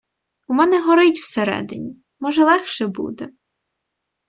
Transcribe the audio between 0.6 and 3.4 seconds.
горить всередині, може, легше буде?..